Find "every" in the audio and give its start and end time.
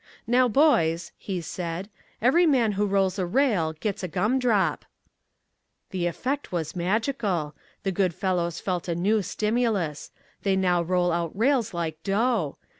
2.23-2.47